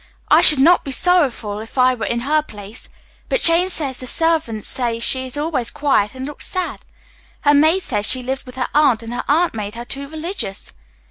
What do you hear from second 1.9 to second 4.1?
were in her place; but Jane says the